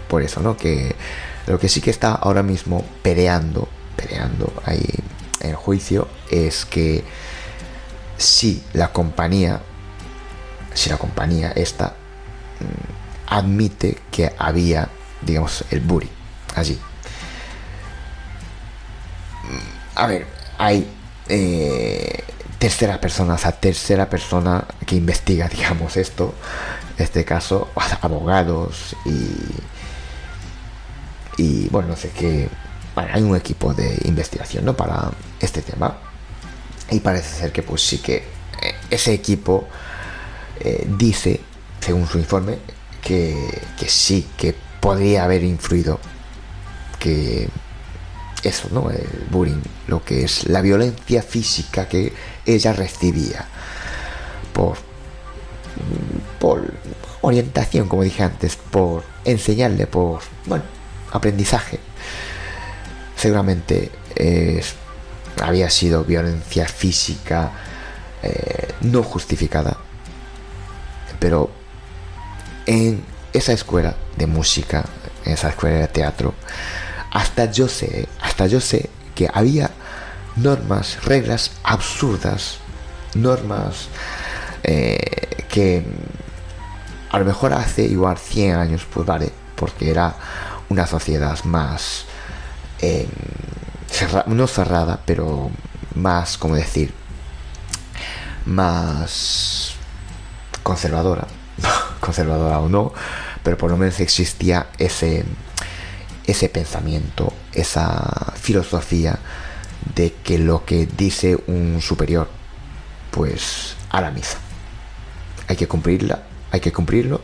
por 0.08 0.22
eso, 0.22 0.40
¿no? 0.40 0.56
Que 0.56 0.94
lo 1.46 1.58
que 1.58 1.68
sí 1.68 1.80
que 1.80 1.90
está 1.90 2.12
ahora 2.12 2.42
mismo 2.42 2.84
peleando, 3.02 3.68
peleando 3.96 4.52
ahí 4.64 4.84
en 5.40 5.54
juicio 5.54 6.08
es 6.30 6.64
que 6.64 7.04
si 8.16 8.62
la 8.72 8.92
compañía, 8.92 9.60
si 10.74 10.90
la 10.90 10.96
compañía 10.96 11.52
esta 11.52 11.94
mm, 12.60 13.32
admite 13.32 13.98
que 14.10 14.32
había, 14.38 14.88
digamos, 15.22 15.64
el 15.70 15.80
bullying 15.80 16.10
allí. 16.54 16.78
Mm, 19.44 19.98
a 19.98 20.06
ver, 20.06 20.26
hay 20.58 20.88
eh, 21.28 22.24
tercera 22.58 23.00
persona, 23.00 23.34
o 23.34 23.38
sea, 23.38 23.52
tercera 23.52 24.08
persona 24.08 24.64
que 24.86 24.96
investiga, 24.96 25.48
digamos, 25.52 25.96
esto, 25.96 26.34
este 26.98 27.24
caso, 27.24 27.68
abogados 28.02 28.96
y 29.04 29.12
y 31.36 31.68
bueno, 31.68 31.88
no 31.88 31.96
sé 31.96 32.10
qué. 32.10 32.48
hay 32.94 33.22
un 33.22 33.36
equipo 33.36 33.74
de 33.74 33.98
investigación 34.04 34.64
¿no? 34.64 34.74
para 34.76 35.10
este 35.40 35.62
tema. 35.62 35.98
Y 36.90 37.00
parece 37.00 37.40
ser 37.40 37.52
que 37.52 37.62
pues 37.62 37.82
sí 37.82 37.98
que 37.98 38.16
eh, 38.16 38.74
ese 38.90 39.12
equipo 39.12 39.66
eh, 40.60 40.86
dice, 40.96 41.40
según 41.80 42.06
su 42.06 42.18
informe, 42.18 42.58
que, 43.02 43.62
que 43.78 43.88
sí, 43.88 44.26
que 44.36 44.54
podría 44.80 45.24
haber 45.24 45.42
influido 45.44 45.98
que 46.98 47.48
eso, 48.46 48.68
¿no? 48.70 48.90
El 48.90 49.06
bullying, 49.30 49.62
lo 49.88 50.04
que 50.04 50.24
es 50.24 50.48
la 50.48 50.60
violencia 50.60 51.22
física 51.22 51.88
que 51.88 52.12
ella 52.44 52.72
recibía 52.72 53.46
por, 54.52 54.76
por 56.38 56.72
orientación, 57.22 57.88
como 57.88 58.02
dije 58.02 58.22
antes, 58.22 58.56
por 58.56 59.04
enseñarle, 59.24 59.86
por, 59.86 60.20
bueno, 60.46 60.64
aprendizaje. 61.12 61.78
Seguramente 63.16 63.90
había 65.42 65.70
sido 65.70 66.04
violencia 66.04 66.66
física 66.66 67.52
eh, 68.22 68.68
no 68.80 69.02
justificada, 69.02 69.76
pero 71.18 71.50
en 72.66 73.04
esa 73.32 73.52
escuela 73.52 73.94
de 74.16 74.26
música, 74.26 74.84
en 75.24 75.32
esa 75.32 75.50
escuela 75.50 75.78
de 75.78 75.88
teatro, 75.88 76.34
hasta 77.16 77.50
yo 77.50 77.66
sé, 77.66 78.06
hasta 78.20 78.46
yo 78.46 78.60
sé 78.60 78.90
que 79.14 79.26
había 79.32 79.70
normas, 80.36 81.02
reglas 81.02 81.52
absurdas, 81.62 82.58
normas 83.14 83.88
eh, 84.62 85.44
que 85.48 85.82
a 87.10 87.18
lo 87.18 87.24
mejor 87.24 87.54
hace 87.54 87.84
igual 87.84 88.18
100 88.18 88.56
años, 88.56 88.86
pues 88.92 89.06
vale, 89.06 89.32
porque 89.54 89.90
era 89.90 90.14
una 90.68 90.86
sociedad 90.86 91.42
más, 91.44 92.04
eh, 92.82 93.08
no 94.26 94.46
cerrada, 94.46 95.00
pero 95.06 95.50
más, 95.94 96.36
como 96.36 96.54
decir, 96.54 96.92
más 98.44 99.72
conservadora, 100.62 101.26
conservadora 102.00 102.58
o 102.58 102.68
no, 102.68 102.92
pero 103.42 103.56
por 103.56 103.70
lo 103.70 103.78
menos 103.78 104.00
existía 104.00 104.66
ese, 104.76 105.24
ese 106.26 106.48
pensamiento, 106.48 107.32
esa 107.52 108.32
filosofía 108.36 109.18
de 109.94 110.12
que 110.12 110.38
lo 110.38 110.64
que 110.64 110.86
dice 110.86 111.38
un 111.46 111.80
superior, 111.80 112.28
pues 113.10 113.76
a 113.90 114.00
la 114.00 114.10
misa. 114.10 114.38
Hay 115.48 115.56
que 115.56 115.68
cumplirla, 115.68 116.24
hay 116.50 116.60
que 116.60 116.72
cumplirlo 116.72 117.20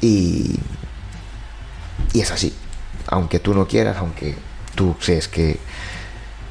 y, 0.00 0.58
y 2.12 2.20
es 2.20 2.30
así. 2.30 2.54
Aunque 3.06 3.38
tú 3.38 3.54
no 3.54 3.66
quieras, 3.66 3.96
aunque 3.98 4.34
tú 4.74 4.96
crees 4.98 5.28
que 5.28 5.58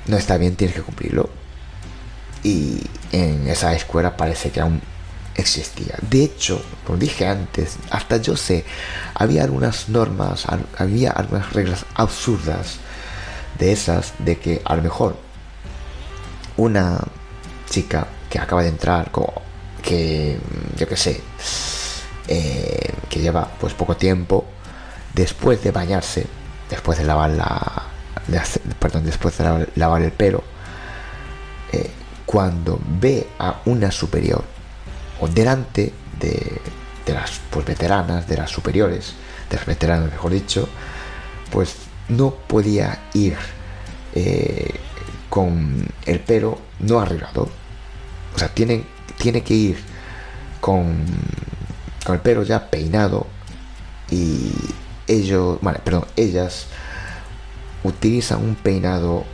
no 0.07 0.17
está 0.17 0.37
bien, 0.37 0.55
tienes 0.55 0.75
que 0.75 0.83
cumplirlo. 0.83 1.29
Y 2.43 2.81
en 3.11 3.47
esa 3.47 3.73
escuela 3.73 4.15
parece 4.15 4.51
que 4.51 4.61
aún 4.61 4.81
existía. 5.37 5.95
De 6.01 6.23
hecho, 6.23 6.61
como 6.85 6.97
dije 6.97 7.27
antes, 7.27 7.77
hasta 7.91 8.17
yo 8.17 8.35
sé, 8.35 8.65
había 9.13 9.43
algunas 9.43 9.87
normas, 9.87 10.45
había 10.77 11.11
algunas 11.11 11.53
reglas 11.53 11.85
absurdas 11.93 12.77
de 13.57 13.71
esas, 13.71 14.13
de 14.19 14.37
que 14.37 14.61
a 14.65 14.75
lo 14.75 14.81
mejor 14.81 15.15
una 16.57 16.99
chica 17.69 18.07
que 18.29 18.39
acaba 18.39 18.63
de 18.63 18.69
entrar, 18.69 19.11
que 19.81 20.37
yo 20.75 20.87
que 20.87 20.97
sé, 20.97 21.21
eh, 22.27 22.93
que 23.09 23.19
lleva 23.19 23.49
pues 23.59 23.73
poco 23.73 23.95
tiempo, 23.95 24.45
después 25.13 25.63
de 25.63 25.71
bañarse, 25.71 26.25
después 26.69 26.97
de 26.97 27.05
lavar 27.05 27.29
la, 27.29 27.83
perdón, 28.79 29.05
después 29.05 29.37
de 29.37 29.67
lavar 29.75 30.01
el 30.01 30.11
pelo, 30.11 30.43
eh, 31.71 31.91
cuando 32.25 32.79
ve 32.99 33.27
a 33.39 33.61
una 33.65 33.91
superior 33.91 34.56
delante 35.25 35.93
de, 36.19 36.61
las 37.13 37.39
pues, 37.49 37.65
veteranas, 37.65 38.27
de 38.27 38.37
las 38.37 38.51
superiores, 38.51 39.13
de 39.49 39.55
las 39.55 39.65
veteranas 39.65 40.11
mejor 40.11 40.31
dicho, 40.31 40.69
pues 41.51 41.75
no 42.09 42.31
podía 42.31 42.99
ir 43.13 43.37
eh, 44.13 44.75
con 45.29 45.87
el 46.05 46.19
pelo 46.19 46.59
no 46.79 46.99
arreglado. 46.99 47.49
O 48.35 48.37
sea, 48.39 48.49
tiene, 48.49 48.83
tiene 49.17 49.41
que 49.41 49.53
ir 49.53 49.77
con, 50.61 51.05
con 52.05 52.15
el 52.15 52.21
pelo 52.21 52.43
ya 52.43 52.69
peinado 52.69 53.25
y 54.11 54.51
ellos, 55.07 55.57
vale, 55.61 55.79
perdón, 55.83 56.05
ellas 56.15 56.67
utilizan 57.83 58.43
un 58.43 58.55
peinado 58.55 59.25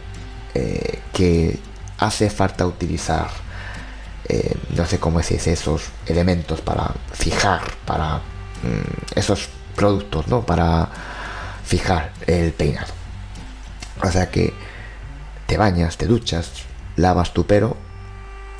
eh, 0.53 0.99
que 1.11 1.59
hace 1.97 2.29
falta 2.29 2.65
utilizar 2.65 3.29
eh, 4.29 4.55
no 4.75 4.85
sé 4.85 4.99
cómo 4.99 5.19
decís, 5.19 5.47
esos 5.47 5.83
elementos 6.05 6.61
para 6.61 6.93
fijar, 7.11 7.61
para 7.85 8.17
mm, 8.17 9.15
esos 9.15 9.49
productos, 9.75 10.27
¿no? 10.27 10.45
Para 10.45 10.89
fijar 11.65 12.11
el 12.27 12.53
peinado. 12.53 12.93
O 14.01 14.11
sea 14.11 14.29
que 14.29 14.53
te 15.47 15.57
bañas, 15.57 15.97
te 15.97 16.07
duchas, 16.07 16.51
lavas 16.95 17.33
tu 17.33 17.45
pelo 17.45 17.77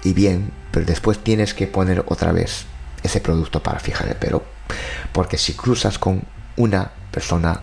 y 0.03 0.13
bien, 0.13 0.51
pero 0.71 0.85
después 0.85 1.19
tienes 1.19 1.53
que 1.53 1.67
poner 1.67 2.03
otra 2.07 2.31
vez 2.31 2.65
ese 3.03 3.21
producto 3.21 3.61
para 3.61 3.79
fijar 3.79 4.07
el 4.07 4.15
pelo. 4.15 4.43
Porque 5.11 5.37
si 5.37 5.53
cruzas 5.53 5.99
con 5.99 6.23
una 6.55 6.91
persona 7.11 7.61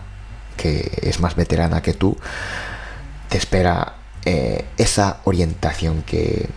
que 0.57 0.99
es 1.01 1.19
más 1.19 1.35
veterana 1.35 1.81
que 1.81 1.93
tú, 1.93 2.17
te 3.29 3.37
espera 3.37 3.95
eh, 4.25 4.65
esa 4.77 5.21
orientación 5.23 6.03
que 6.03 6.49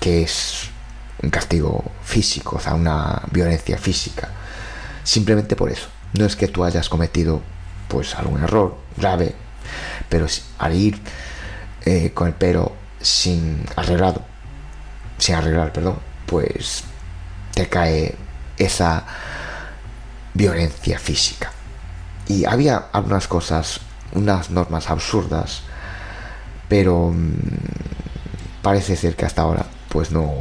que 0.00 0.22
es 0.22 0.70
un 1.22 1.30
castigo 1.30 1.84
físico, 2.02 2.56
o 2.56 2.60
sea, 2.60 2.74
una 2.74 3.22
violencia 3.30 3.78
física. 3.78 4.28
Simplemente 5.02 5.56
por 5.56 5.70
eso. 5.70 5.88
No 6.12 6.24
es 6.24 6.36
que 6.36 6.48
tú 6.48 6.64
hayas 6.64 6.88
cometido 6.88 7.42
pues 7.88 8.14
algún 8.14 8.42
error 8.42 8.76
grave, 8.96 9.34
pero 10.08 10.26
al 10.58 10.74
ir 10.74 11.00
eh, 11.84 12.12
con 12.14 12.28
el 12.28 12.34
pelo 12.34 12.72
sin 13.00 13.64
arreglado, 13.76 14.22
sin 15.18 15.34
arreglar, 15.34 15.72
perdón, 15.72 15.98
pues 16.26 16.84
te 17.54 17.68
cae 17.68 18.14
esa 18.56 19.04
violencia 20.34 20.98
física. 20.98 21.52
Y 22.26 22.44
había 22.44 22.88
algunas 22.92 23.26
cosas, 23.26 23.80
unas 24.12 24.50
normas 24.50 24.90
absurdas, 24.90 25.62
pero 26.68 27.10
mm, 27.10 27.32
parece 28.62 28.96
ser 28.96 29.16
que 29.16 29.24
hasta 29.24 29.42
ahora 29.42 29.66
pues 29.88 30.10
no, 30.10 30.34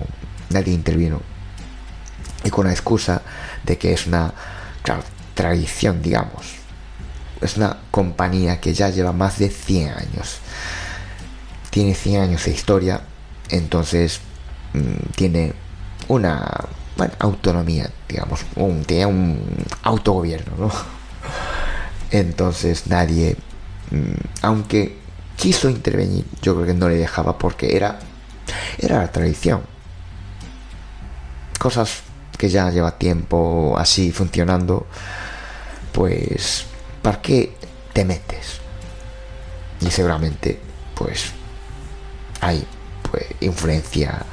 nadie 0.50 0.74
intervino. 0.74 1.22
Y 2.44 2.50
con 2.50 2.68
la 2.68 2.72
excusa 2.72 3.22
de 3.64 3.78
que 3.78 3.94
es 3.94 4.08
una 4.08 4.34
tradición, 5.34 6.02
digamos. 6.02 6.56
Es 7.42 7.58
una 7.58 7.78
compañía 7.92 8.60
que 8.60 8.74
ya 8.74 8.90
lleva 8.90 9.12
más 9.12 9.38
de 9.38 9.50
100 9.50 9.90
años. 9.90 10.40
Tiene 11.70 11.94
100 11.94 12.22
años 12.22 12.46
de 12.46 12.52
historia, 12.52 13.02
entonces 13.50 14.20
mm, 14.74 15.12
tiene 15.16 15.54
una 16.08 16.66
autonomía, 17.20 17.90
digamos, 18.10 18.42
un, 18.56 18.84
tiene 18.86 19.06
un 19.06 19.40
autogobierno, 19.84 20.54
¿no? 20.58 20.72
Entonces 22.12 22.88
nadie, 22.88 23.36
mm, 23.92 24.42
aunque 24.42 24.98
quiso 25.36 25.70
intervenir, 25.70 26.26
yo 26.42 26.56
creo 26.56 26.66
que 26.66 26.74
no 26.74 26.90
le 26.90 26.96
dejaba 26.96 27.38
porque 27.38 27.76
era 27.76 28.00
era 28.78 29.00
la 29.00 29.12
tradición. 29.12 29.62
Cosas 31.60 32.02
que 32.38 32.50
ya 32.50 32.70
lleva 32.70 32.98
tiempo 32.98 33.76
así 33.78 34.12
funcionando, 34.12 34.86
pues, 35.92 36.66
¿para 37.02 37.22
qué 37.22 37.56
te 37.94 38.06
metes? 38.06 38.60
Y 39.82 39.90
seguramente, 39.90 40.60
pues, 40.96 41.32
hay 42.42 42.66
pues, 43.10 43.26
influencia 43.42 44.24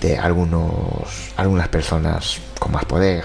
de 0.00 0.18
algunos, 0.18 1.32
algunas 1.36 1.68
personas 1.68 2.38
con 2.58 2.72
más 2.72 2.84
poder. 2.84 3.24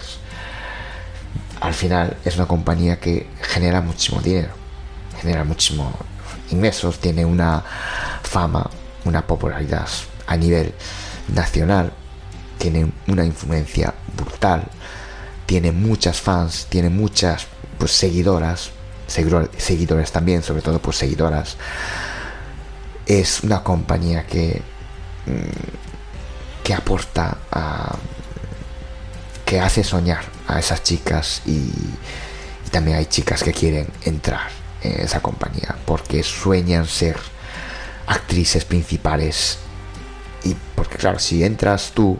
Al 1.61 1.73
final 1.73 2.17
es 2.25 2.35
una 2.35 2.47
compañía 2.47 2.99
que 2.99 3.29
genera 3.41 3.81
muchísimo 3.81 4.21
dinero, 4.21 4.53
genera 5.21 5.43
muchísimos 5.43 5.93
ingresos, 6.51 6.99
tiene 6.99 7.25
una 7.25 7.63
fama, 8.23 8.69
una 9.05 9.25
popularidad 9.25 9.87
a 10.27 10.37
nivel 10.37 10.73
nacional, 11.33 11.91
tiene 12.57 12.91
una 13.07 13.25
influencia 13.25 13.93
brutal, 14.15 14.63
tiene 15.45 15.71
muchas 15.71 16.21
fans, 16.21 16.67
tiene 16.69 16.89
muchas 16.89 17.47
pues, 17.77 17.91
seguidoras, 17.91 18.71
seguidores 19.07 20.11
también, 20.11 20.41
sobre 20.41 20.61
todo 20.61 20.79
pues 20.79 20.97
seguidoras. 20.97 21.57
Es 23.05 23.41
una 23.43 23.63
compañía 23.63 24.25
que, 24.25 24.61
mm, 25.27 26.63
que 26.63 26.73
aporta 26.73 27.37
a, 27.51 27.95
que 29.45 29.59
hace 29.59 29.83
soñar 29.83 30.23
a 30.47 30.59
esas 30.59 30.81
chicas 30.81 31.43
y, 31.45 31.51
y 31.51 32.69
también 32.71 32.97
hay 32.97 33.05
chicas 33.05 33.43
que 33.43 33.53
quieren 33.53 33.87
entrar 34.03 34.49
en 34.81 35.01
esa 35.01 35.19
compañía 35.19 35.75
porque 35.85 36.23
sueñan 36.23 36.87
ser 36.87 37.17
actrices 38.07 38.65
principales 38.65 39.59
y 40.45 40.55
porque 40.75 40.97
claro, 40.97 41.19
si 41.19 41.43
entras 41.43 41.91
tú 41.93 42.17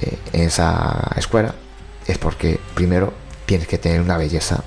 eh, 0.00 0.18
en 0.32 0.42
esa 0.42 1.12
escuela, 1.16 1.54
es 2.06 2.16
porque 2.16 2.58
primero 2.74 3.12
tienes 3.44 3.66
que 3.66 3.76
tener 3.76 4.00
una 4.00 4.16
belleza, 4.16 4.62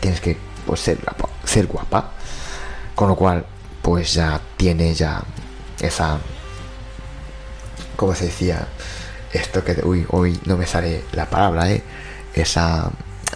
tienes 0.00 0.20
que 0.20 0.36
pues, 0.66 0.80
ser 0.80 1.66
guapa. 1.66 2.10
Con 2.94 3.08
lo 3.08 3.16
cual, 3.16 3.44
pues 3.82 4.14
ya 4.14 4.40
tiene 4.56 4.94
ya 4.94 5.22
esa... 5.80 6.18
¿Cómo 7.96 8.14
se 8.14 8.26
decía? 8.26 8.66
Esto 9.32 9.62
que... 9.62 9.80
Uy, 9.84 10.06
hoy 10.10 10.40
no 10.46 10.56
me 10.56 10.66
sale 10.66 11.04
la 11.12 11.26
palabra, 11.26 11.70
¿eh? 11.70 11.82
Esa... 12.34 12.90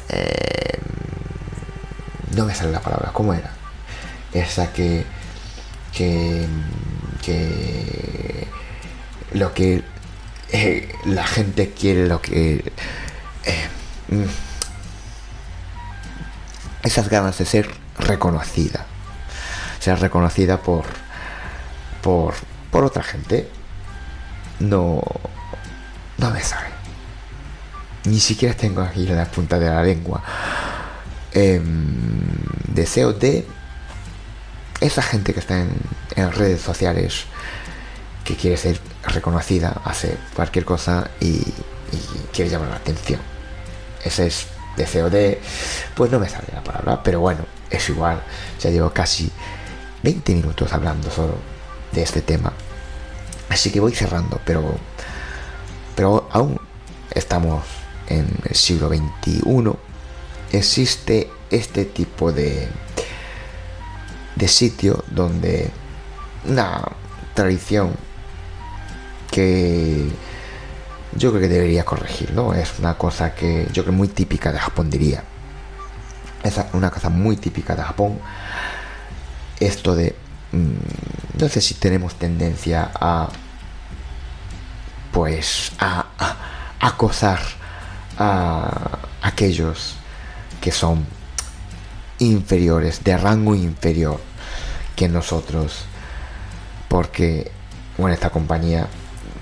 Eh, 0.08 0.78
no 2.34 2.46
me 2.46 2.54
sale 2.54 2.72
la 2.72 2.80
palabra, 2.80 3.10
¿cómo 3.12 3.34
era? 3.34 3.52
Esa 4.32 4.72
que... 4.72 5.04
Que... 5.92 6.46
Lo 9.32 9.54
que 9.54 9.82
eh, 10.52 10.92
la 11.04 11.26
gente 11.26 11.70
quiere 11.70 12.06
lo 12.06 12.20
que... 12.20 12.72
Eh, 13.44 13.68
mm, 14.08 14.24
esas 16.82 17.08
ganas 17.08 17.38
de 17.38 17.44
ser 17.44 17.70
reconocida. 17.98 18.86
Ser 19.78 20.00
reconocida 20.00 20.58
por... 20.58 20.84
Por, 22.02 22.34
por 22.70 22.84
otra 22.84 23.02
gente. 23.02 23.48
No... 24.58 25.02
No 26.18 26.30
me 26.30 26.42
sabe. 26.42 26.68
Ni 28.04 28.20
siquiera 28.20 28.54
tengo 28.54 28.82
aquí 28.82 29.06
la 29.06 29.24
punta 29.26 29.58
de 29.58 29.66
la 29.66 29.82
lengua. 29.82 30.22
Em, 31.32 31.62
deseo 32.74 33.12
de 33.12 33.46
esa 34.80 35.02
gente 35.02 35.32
que 35.34 35.40
está 35.40 35.60
en, 35.60 35.72
en 36.16 36.32
redes 36.32 36.60
sociales 36.60 37.26
que 38.24 38.36
quiere 38.36 38.56
ser 38.56 38.80
reconocida, 39.02 39.80
hace 39.84 40.16
cualquier 40.34 40.64
cosa 40.64 41.10
y, 41.20 41.42
quiere 42.32 42.50
llamar 42.50 42.68
la 42.68 42.76
atención. 42.76 43.20
Ese 44.04 44.28
es 44.28 44.46
deseo 44.76 45.10
de... 45.10 45.40
Pues 45.96 46.10
no 46.12 46.20
me 46.20 46.28
sale 46.28 46.46
la 46.52 46.62
palabra, 46.62 47.02
pero 47.02 47.18
bueno, 47.18 47.40
es 47.68 47.88
igual. 47.88 48.22
Ya 48.60 48.70
llevo 48.70 48.90
casi 48.90 49.30
20 50.04 50.34
minutos 50.34 50.72
hablando 50.72 51.10
solo 51.10 51.34
de 51.90 52.02
este 52.02 52.22
tema. 52.22 52.52
Así 53.48 53.72
que 53.72 53.80
voy 53.80 53.92
cerrando, 53.92 54.40
pero... 54.44 54.78
Pero 55.96 56.28
aún 56.30 56.60
estamos 57.10 57.64
en 58.06 58.28
el 58.48 58.54
siglo 58.54 58.88
XXI. 58.88 59.72
Existe 60.52 61.28
este 61.50 61.84
tipo 61.84 62.30
de... 62.30 62.68
De 64.36 64.48
sitio 64.48 65.04
donde 65.10 65.70
una 66.46 66.82
tradición 67.34 67.94
que 69.30 70.10
yo 71.16 71.30
creo 71.30 71.42
que 71.42 71.48
debería 71.48 71.84
corregir, 71.84 72.32
¿no? 72.32 72.54
Es 72.54 72.78
una 72.78 72.94
cosa 72.94 73.34
que 73.34 73.68
yo 73.72 73.82
creo 73.82 73.94
muy 73.94 74.08
típica 74.08 74.52
de 74.52 74.58
Japón, 74.58 74.90
diría. 74.90 75.24
Es 76.42 76.58
una 76.72 76.90
cosa 76.90 77.10
muy 77.10 77.36
típica 77.36 77.76
de 77.76 77.82
Japón. 77.82 78.18
Esto 79.58 79.94
de... 79.94 80.14
Mm, 80.52 81.40
no 81.40 81.48
sé 81.48 81.60
si 81.60 81.74
tenemos 81.74 82.14
tendencia 82.14 82.90
a... 82.94 83.28
Pues 85.12 85.72
a, 85.80 86.06
acosar 86.78 87.40
a 88.16 88.98
aquellos 89.22 89.96
que 90.60 90.70
son 90.70 91.04
inferiores, 92.20 93.02
de 93.04 93.16
rango 93.16 93.54
inferior 93.54 94.20
que 94.96 95.08
nosotros. 95.08 95.84
Porque, 96.88 97.50
bueno, 97.98 98.14
esta 98.14 98.30
compañía 98.30 98.86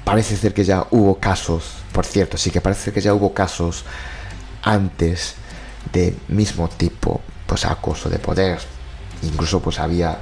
parece 0.05 0.37
ser 0.37 0.55
que 0.55 0.65
ya 0.65 0.87
hubo 0.91 1.19
casos, 1.19 1.65
por 1.93 2.07
cierto, 2.07 2.39
sí 2.39 2.51
que 2.51 2.61
parece 2.61 2.93
que 2.93 3.01
ya 3.01 3.15
hubo 3.15 3.35
casos 3.35 3.85
antes 4.63 5.35
de 5.93 6.17
mismo 6.29 6.69
tipo, 6.69 7.21
pues 7.47 7.65
acoso 7.65 8.09
de 8.09 8.19
poder. 8.19 8.59
Incluso 9.23 9.61
pues 9.61 9.79
había 9.79 10.19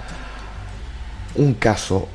un 1.36 1.54
caso 1.54 2.08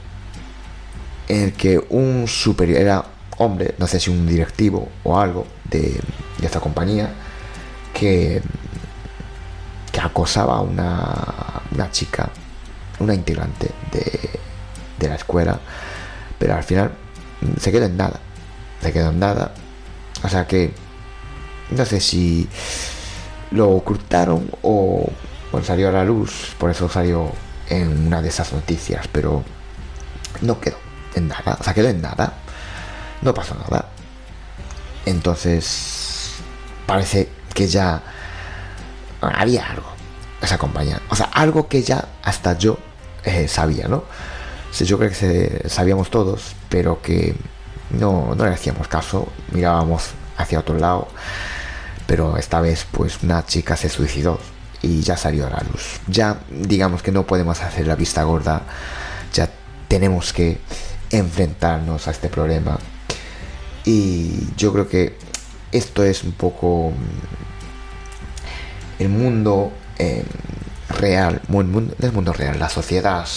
en 1.28 1.44
el 1.44 1.54
que 1.54 1.82
un 1.90 2.28
superior, 2.28 2.80
era 2.80 3.06
hombre, 3.38 3.76
no 3.78 3.88
sé 3.88 4.00
si 4.00 4.10
un 4.10 4.28
directivo 4.28 4.90
o 5.04 5.20
algo 5.20 5.48
de, 5.70 6.00
esta 6.42 6.60
compañía, 6.60 7.10
que, 7.94 8.42
que 9.92 10.00
acosaba 10.00 10.58
a 10.58 10.62
una, 10.62 11.62
una 11.72 11.92
chica, 11.92 12.30
una 13.00 13.14
integrante 13.14 13.72
de, 13.92 14.40
de 15.00 15.10
la 15.10 15.16
escuela, 15.16 15.60
pero 16.38 16.56
al 16.56 16.64
final 16.64 16.92
se 17.60 17.72
quedó 17.72 17.86
en 17.86 17.98
nada. 17.98 18.20
Se 18.82 18.92
quedó 18.92 19.10
en 19.10 19.20
nada. 19.20 19.54
O 20.24 20.30
sea 20.30 20.48
que 20.48 20.74
no 21.72 21.86
sé 21.86 22.00
si 22.00 22.48
lo 23.52 23.70
ocultaron 23.70 24.50
o 24.62 25.10
bueno, 25.52 25.66
salió 25.66 25.90
a 25.90 25.92
la 25.92 26.06
luz, 26.06 26.56
por 26.58 26.70
eso 26.70 26.88
salió 26.88 27.32
en 27.70 28.08
una 28.08 28.22
de 28.22 28.30
esas 28.30 28.54
noticias, 28.54 29.08
pero 29.12 29.44
no 30.42 30.60
quedó 30.60 30.78
en 31.16 31.28
nada, 31.28 31.58
o 31.60 31.64
sea, 31.64 31.74
quedó 31.74 31.90
en 31.90 32.02
nada, 32.02 32.34
no 33.22 33.34
pasó 33.34 33.56
nada. 33.56 33.90
Entonces, 35.06 36.32
parece 36.86 37.30
que 37.54 37.68
ya 37.68 38.02
había 39.22 39.70
algo, 39.70 39.88
esa 40.42 40.58
compañía, 40.58 41.02
o 41.10 41.16
sea, 41.16 41.28
algo 41.28 41.68
que 41.68 41.82
ya 41.82 42.08
hasta 42.24 42.58
yo 42.58 42.78
eh, 43.24 43.48
sabía, 43.48 43.88
¿no? 43.88 44.04
yo 44.80 44.98
creo 44.98 45.12
que 45.12 45.70
sabíamos 45.70 46.10
todos, 46.10 46.56
pero 46.70 47.02
que 47.02 47.36
no, 47.92 48.34
no 48.36 48.46
le 48.46 48.54
hacíamos 48.54 48.88
caso, 48.88 49.28
mirábamos 49.52 50.12
hacia 50.38 50.60
otro 50.60 50.78
lado, 50.78 51.08
pero 52.08 52.38
esta 52.38 52.62
vez 52.62 52.86
pues 52.90 53.22
una 53.22 53.46
chica 53.46 53.76
se 53.76 53.90
suicidó 53.90 54.40
y 54.82 55.02
ya 55.02 55.18
salió 55.18 55.48
a 55.48 55.50
la 55.50 55.62
luz. 55.72 56.00
Ya 56.08 56.40
digamos 56.50 57.04
que 57.04 57.12
no 57.12 57.28
podemos 57.28 57.62
hacer 57.62 57.88
la 57.88 57.96
vista 57.96 58.24
gorda, 58.24 58.64
ya 59.34 59.50
tenemos 59.88 60.34
que 60.34 60.60
enfrentarnos 61.12 62.08
a 62.08 62.12
este 62.12 62.30
problema. 62.30 62.80
Y 63.84 64.54
yo 64.58 64.72
creo 64.72 64.88
que 64.88 65.18
esto 65.72 66.04
es 66.04 66.24
un 66.24 66.34
poco 66.34 66.94
el 69.02 69.10
mundo 69.10 69.74
eh, 69.98 70.24
real, 70.90 71.42
el 71.44 71.50
mundo, 71.50 71.96
mundo 72.14 72.34
real, 72.34 72.60
la 72.60 72.70
sociedad 72.70 73.28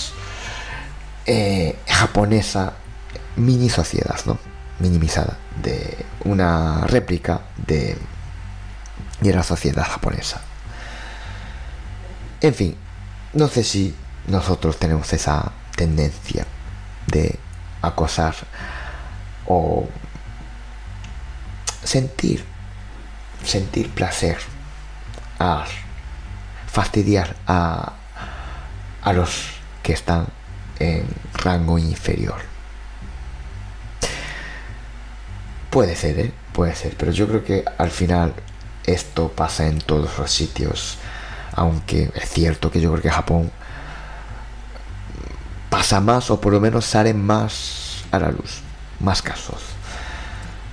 eh, 1.27 1.79
japonesa, 1.87 2.75
mini 3.37 3.71
sociedad, 3.71 4.19
¿no? 4.27 4.39
Minimizada, 4.79 5.39
de 5.63 6.05
una 6.25 6.83
réplica 6.87 7.43
de 7.67 7.97
la 9.23 9.43
sociedad 9.43 9.85
japonesa. 9.85 10.43
En 12.41 12.55
fin, 12.55 12.77
no 13.33 13.49
sé 13.49 13.65
si 13.65 13.95
nosotros 14.27 14.79
tenemos 14.79 15.13
esa 15.13 15.53
tendencia 15.77 16.45
de 17.07 17.39
acosar 17.81 18.35
o 19.47 19.89
sentir, 21.83 22.45
sentir 23.45 23.91
placer 23.91 24.39
fastidiar 26.67 27.37
a, 27.47 27.93
a 29.03 29.13
los 29.13 29.47
que 29.83 29.93
están 29.93 30.27
en 30.79 31.07
rango 31.35 31.79
inferior. 31.79 32.41
Puede 35.71 35.97
ser, 35.97 36.19
¿eh? 36.19 36.33
Puede 36.53 36.75
ser, 36.75 36.97
pero 36.97 37.11
yo 37.11 37.27
creo 37.27 37.45
que 37.45 37.65
al 37.79 37.91
final 37.91 38.33
esto 38.87 39.29
pasa 39.29 39.67
en 39.67 39.79
todos 39.81 40.19
los 40.19 40.31
sitios. 40.31 40.99
Aunque 41.53 42.11
es 42.15 42.31
cierto 42.31 42.71
que 42.71 42.81
yo 42.81 42.91
creo 42.93 43.03
que 43.03 43.11
Japón 43.11 43.51
pasa 45.71 46.01
más 46.01 46.31
o 46.31 46.41
por 46.41 46.53
lo 46.53 46.61
menos 46.61 46.85
salen 46.85 47.25
más 47.25 48.05
a 48.11 48.19
la 48.19 48.31
luz, 48.31 48.61
más 49.01 49.23
casos. 49.23 49.61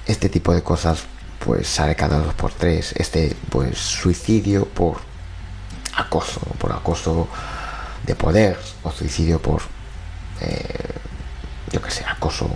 Este 0.06 0.30
tipo 0.30 0.54
de 0.54 0.64
cosas 0.64 1.04
pues 1.46 1.68
sale 1.68 1.96
cada 1.96 2.20
dos 2.20 2.34
por 2.34 2.54
tres. 2.54 2.94
Este 2.98 3.36
pues 3.50 3.78
suicidio 3.78 4.66
por 4.66 4.98
acoso, 5.96 6.40
por 6.60 6.72
acoso 6.72 7.28
de 8.06 8.16
poder 8.16 8.58
o 8.84 8.92
suicidio 8.92 9.42
por 9.42 9.62
eh, 10.42 10.92
yo 11.72 11.82
que 11.82 11.92
sé, 11.92 12.04
acoso 12.06 12.50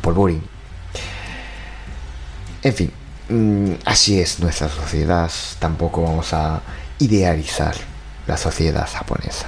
por 0.00 0.14
bullying. 0.14 0.42
En 2.62 2.74
fin, 2.74 2.92
mm, 3.28 3.72
así 3.84 4.20
es 4.20 4.40
nuestra 4.40 4.68
sociedad. 4.68 5.30
Tampoco 5.58 6.02
vamos 6.02 6.32
a 6.32 6.60
idealizar 6.98 7.74
la 8.26 8.36
sociedad 8.36 8.88
japonesa. 8.88 9.46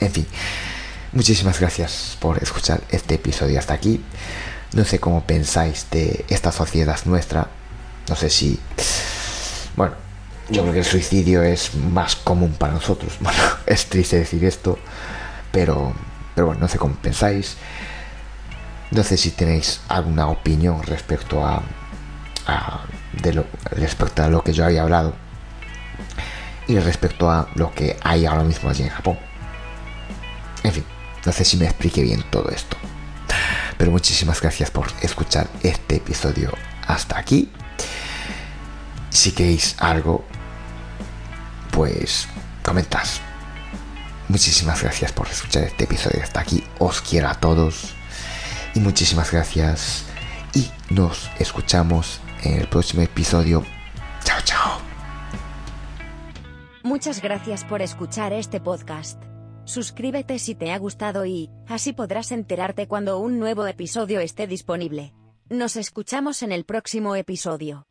En 0.00 0.10
fin, 0.10 0.26
muchísimas 1.12 1.60
gracias 1.60 2.16
por 2.20 2.42
escuchar 2.42 2.80
este 2.90 3.14
episodio 3.14 3.58
hasta 3.58 3.74
aquí. 3.74 4.02
No 4.72 4.84
sé 4.84 4.98
cómo 4.98 5.22
pensáis 5.24 5.86
de 5.90 6.24
esta 6.28 6.50
sociedad 6.50 6.98
nuestra. 7.04 7.48
No 8.08 8.16
sé 8.16 8.30
si... 8.30 8.58
Bueno, 9.76 9.94
yo 10.48 10.62
creo 10.62 10.72
que 10.72 10.78
el 10.80 10.84
suicidio 10.84 11.42
es 11.42 11.74
más 11.74 12.16
común 12.16 12.52
para 12.52 12.72
nosotros. 12.72 13.12
Bueno, 13.20 13.38
es 13.66 13.86
triste 13.86 14.18
decir 14.18 14.44
esto, 14.44 14.78
pero, 15.50 15.92
pero 16.34 16.48
bueno, 16.48 16.62
no 16.62 16.68
sé 16.68 16.78
cómo 16.78 16.94
pensáis. 16.94 17.56
No 18.90 19.02
sé 19.02 19.16
si 19.16 19.30
tenéis 19.30 19.80
alguna 19.88 20.28
opinión 20.28 20.82
respecto 20.82 21.46
a, 21.46 21.62
a, 22.46 22.80
de 23.22 23.32
lo, 23.32 23.46
respecto 23.70 24.22
a 24.22 24.28
lo 24.28 24.42
que 24.42 24.52
yo 24.52 24.64
había 24.64 24.82
hablado. 24.82 25.14
y 26.66 26.78
respecto 26.78 27.30
a 27.30 27.48
lo 27.54 27.72
que 27.72 27.96
hay 28.02 28.26
ahora 28.26 28.44
mismo 28.44 28.70
allí 28.70 28.82
en 28.84 28.90
Japón. 28.90 29.18
En 30.62 30.72
fin, 30.72 30.84
no 31.26 31.32
sé 31.32 31.44
si 31.44 31.56
me 31.56 31.64
expliqué 31.66 32.02
bien 32.02 32.22
todo 32.30 32.48
esto. 32.50 32.76
Pero 33.82 33.90
muchísimas 33.90 34.40
gracias 34.40 34.70
por 34.70 34.86
escuchar 35.00 35.48
este 35.64 35.96
episodio 35.96 36.52
hasta 36.86 37.18
aquí. 37.18 37.50
Si 39.10 39.32
queréis 39.32 39.74
algo, 39.80 40.24
pues 41.72 42.28
comentas. 42.62 43.20
Muchísimas 44.28 44.80
gracias 44.80 45.10
por 45.10 45.26
escuchar 45.26 45.64
este 45.64 45.82
episodio 45.82 46.22
hasta 46.22 46.38
aquí. 46.38 46.62
Os 46.78 47.00
quiero 47.00 47.28
a 47.28 47.34
todos. 47.34 47.96
Y 48.76 48.78
muchísimas 48.78 49.32
gracias. 49.32 50.04
Y 50.54 50.70
nos 50.88 51.28
escuchamos 51.40 52.20
en 52.44 52.60
el 52.60 52.68
próximo 52.68 53.02
episodio. 53.02 53.64
Chao, 54.22 54.40
chao. 54.44 54.80
Muchas 56.84 57.20
gracias 57.20 57.64
por 57.64 57.82
escuchar 57.82 58.32
este 58.32 58.60
podcast. 58.60 59.31
Suscríbete 59.64 60.38
si 60.38 60.54
te 60.54 60.72
ha 60.72 60.78
gustado 60.78 61.24
y, 61.24 61.50
así 61.68 61.92
podrás 61.92 62.32
enterarte 62.32 62.88
cuando 62.88 63.18
un 63.18 63.38
nuevo 63.38 63.66
episodio 63.66 64.20
esté 64.20 64.46
disponible. 64.46 65.12
Nos 65.48 65.76
escuchamos 65.76 66.42
en 66.42 66.52
el 66.52 66.64
próximo 66.64 67.14
episodio. 67.14 67.86